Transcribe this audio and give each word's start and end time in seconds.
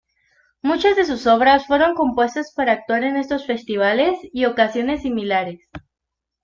Muchas 0.63 0.95
de 0.95 1.05
sus 1.05 1.27
obras 1.27 1.67
fueron 1.67 1.93
compuestas 1.93 2.53
para 2.55 2.71
actuar 2.71 3.03
en 3.03 3.17
estos 3.17 3.45
festivales 3.45 4.17
y 4.33 4.45
ocasiones 4.45 5.03
similares. 5.03 5.59